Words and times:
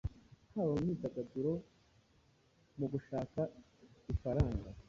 Haba 0.53 0.71
mu 0.77 0.83
myidagaduro 0.85 1.53
mu 2.79 2.85
gushaka 2.93 3.39
ifaranga, 4.13 4.69